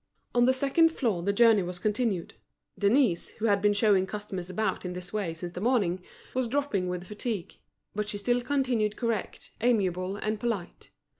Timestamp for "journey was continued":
1.31-2.33